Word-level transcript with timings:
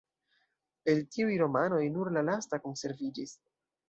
El 0.93 1.01
tiuj 1.15 1.35
romanoj 1.41 1.81
nur 1.97 2.09
la 2.15 2.23
lasta 2.31 2.59
konserviĝis. 2.65 3.35